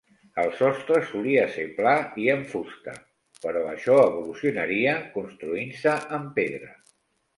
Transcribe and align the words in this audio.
El 0.43 0.47
sostre 0.59 1.01
solia 1.09 1.43
ser 1.57 1.65
pla 1.75 1.93
i 2.23 2.25
en 2.35 2.41
fusta, 2.53 2.95
però 3.45 3.61
això 3.75 3.99
evolucionaria, 4.07 4.97
construint-se 5.19 5.95
en 6.19 6.27
pedra. 6.41 6.73